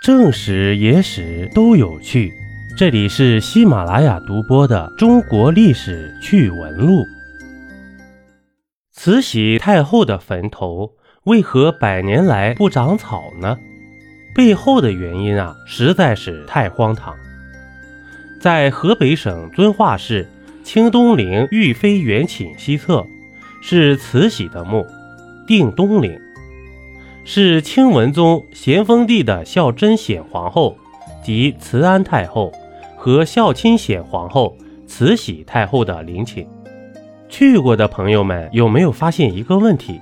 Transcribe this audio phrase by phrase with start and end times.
[0.00, 2.32] 正史、野史都有趣。
[2.76, 7.02] 这里是喜马拉雅独播的《中国历史趣闻录》。
[8.92, 10.92] 慈禧太后的坟头
[11.24, 13.58] 为何百年来不长草呢？
[14.36, 17.16] 背后的原因啊，实在是太荒唐。
[18.40, 20.28] 在河北省遵化市
[20.62, 23.04] 清东陵玉妃园寝西侧，
[23.60, 24.86] 是慈禧的墓，
[25.48, 26.16] 定东陵。
[27.24, 30.76] 是清文宗咸丰帝的孝贞显皇后
[31.22, 32.52] 及慈安太后
[32.96, 36.46] 和孝钦显皇后慈禧太后的陵寝。
[37.28, 40.00] 去过的朋友们有没有发现一个问题？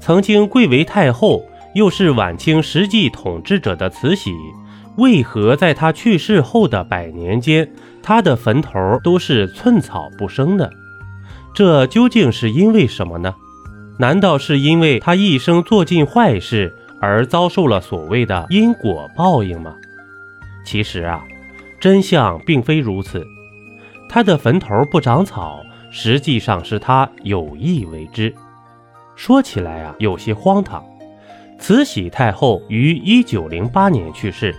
[0.00, 4.32] 曾经贵为太后，又是晚清实际统治者的慈禧，
[4.96, 7.70] 为何在她去世后的百年间，
[8.02, 10.68] 她的坟头都是寸草不生的？
[11.54, 13.32] 这究竟是因为什么呢？
[13.96, 19.76] 难道是因为他一生做尽坏事而遭受了所谓的因果报应吗？
[20.64, 21.22] 其实啊，
[21.78, 23.24] 真相并非如此。
[24.08, 28.34] 他的坟头不长草，实际上是他有意为之。
[29.14, 30.84] 说起来啊，有些荒唐。
[31.56, 34.52] 慈禧太后于一九零八年去世，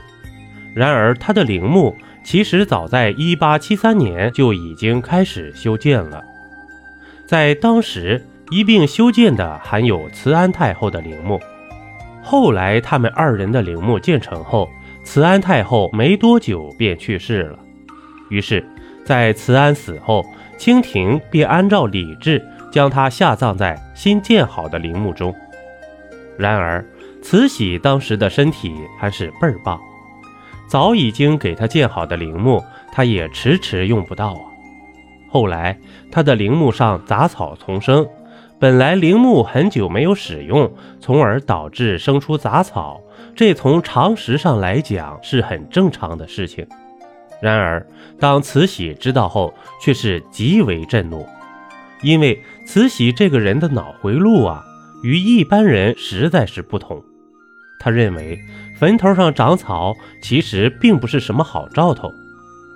[0.73, 6.23] 然而她的陵墓其实早在一八七三年就已经开始修建了，
[7.27, 8.25] 在当时。
[8.50, 11.40] 一并修建的还有慈安太后的陵墓。
[12.24, 14.70] 后来他们二人的陵墓建成后，
[15.04, 17.60] 慈安太后没多久便去世了。
[18.30, 18.68] 于是，
[19.06, 20.26] 在慈安死后，
[20.58, 25.34] 清廷便按照礼制将她下葬在新建好的陵墓中。
[26.38, 26.84] 然而，
[27.22, 29.80] 慈禧当时的身体还是倍儿棒，
[30.68, 34.42] 早已经给她建好的陵墓，她也迟迟用不到啊。
[35.30, 35.78] 后来，
[36.12, 38.08] 她的陵墓上杂草丛生。
[38.58, 43.02] 本来陵墓很久没有使用，从而导致生出杂草，
[43.36, 46.66] 这从常识上来讲是很正常的事情。
[47.42, 47.86] 然而，
[48.17, 51.28] 当慈禧知道后，却是极为震怒，
[52.02, 54.64] 因为慈禧这个人的脑回路啊，
[55.04, 57.04] 与一般人实在是不同。
[57.77, 58.39] 他认为
[58.80, 59.93] 坟头上长草
[60.23, 62.10] 其实并不是什么好兆头，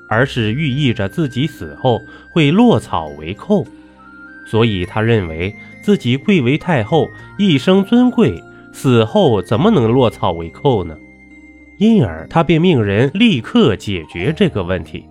[0.10, 2.02] 而是寓意着自己死后
[2.34, 3.66] 会落草为寇。
[4.50, 8.42] 所以他认为自己贵为太后，一生尊贵，
[8.74, 10.98] 死后怎么能落草为寇呢？
[11.78, 15.06] 因而他便命人立刻解决这个问题。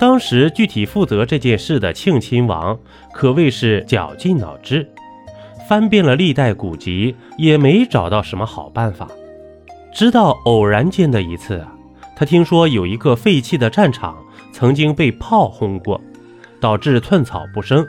[0.00, 2.76] 当时具体负责这件事的庆亲王
[3.12, 4.86] 可谓是绞尽脑汁，
[5.68, 9.08] 翻遍了历代古籍，也没找到什么好办法。
[9.94, 11.72] 直到偶然间的一次啊，
[12.16, 14.16] 他听说有一个废弃的战场
[14.52, 16.00] 曾经被炮轰过，
[16.60, 17.86] 导致寸草不生。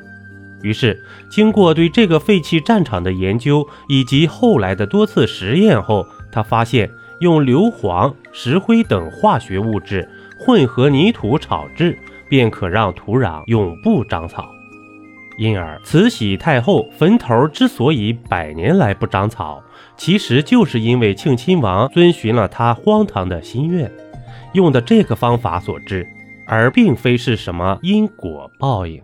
[0.66, 1.00] 于是，
[1.30, 6.90] 经过对这个废弃战场的研究以及后来的多次实验后，他发现
[7.20, 10.09] 用硫磺、石灰等化学物质
[10.40, 11.96] 混合泥土炒制，
[12.28, 14.50] 便可让土壤永不长草。
[15.38, 19.62] 因而，慈禧太后坟头之所以百年来不长草，
[19.96, 23.92] 其实就是因为庆亲王遵循了他荒唐的心愿，
[24.53, 26.08] 用的这个方法所致，
[26.47, 29.03] 而并非是什么因果报应。